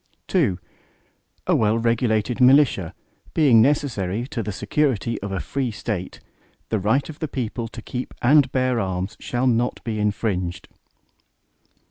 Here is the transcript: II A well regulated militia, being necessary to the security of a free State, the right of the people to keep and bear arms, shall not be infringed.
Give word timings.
II 0.33 0.57
A 1.45 1.55
well 1.55 1.77
regulated 1.77 2.41
militia, 2.41 2.95
being 3.35 3.61
necessary 3.61 4.25
to 4.29 4.41
the 4.41 4.51
security 4.51 5.21
of 5.21 5.31
a 5.31 5.39
free 5.39 5.69
State, 5.69 6.19
the 6.69 6.79
right 6.79 7.07
of 7.07 7.19
the 7.19 7.27
people 7.27 7.67
to 7.67 7.83
keep 7.83 8.15
and 8.19 8.51
bear 8.51 8.79
arms, 8.79 9.15
shall 9.19 9.45
not 9.45 9.79
be 9.83 9.99
infringed. 9.99 10.67